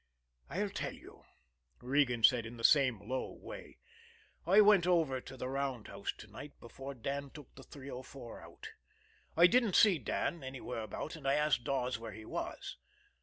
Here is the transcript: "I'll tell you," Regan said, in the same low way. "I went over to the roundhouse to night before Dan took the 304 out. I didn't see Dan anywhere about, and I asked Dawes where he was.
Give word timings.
"I'll 0.49 0.71
tell 0.71 0.95
you," 0.95 1.25
Regan 1.79 2.23
said, 2.23 2.47
in 2.47 2.57
the 2.57 2.63
same 2.63 3.07
low 3.07 3.31
way. 3.33 3.77
"I 4.47 4.59
went 4.59 4.87
over 4.87 5.21
to 5.21 5.37
the 5.37 5.47
roundhouse 5.47 6.11
to 6.17 6.25
night 6.27 6.59
before 6.59 6.95
Dan 6.95 7.29
took 7.29 7.53
the 7.53 7.61
304 7.61 8.41
out. 8.41 8.69
I 9.37 9.45
didn't 9.45 9.75
see 9.75 9.99
Dan 9.99 10.43
anywhere 10.43 10.81
about, 10.81 11.15
and 11.15 11.27
I 11.27 11.35
asked 11.35 11.63
Dawes 11.65 11.99
where 11.99 12.13
he 12.13 12.25
was. 12.25 12.77